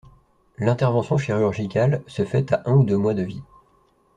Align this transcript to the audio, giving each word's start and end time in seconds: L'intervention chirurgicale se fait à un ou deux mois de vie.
L'intervention 0.57 1.15
chirurgicale 1.19 2.01
se 2.07 2.25
fait 2.25 2.53
à 2.53 2.63
un 2.65 2.73
ou 2.73 2.83
deux 2.83 2.97
mois 2.97 3.13
de 3.13 3.21
vie. 3.21 3.43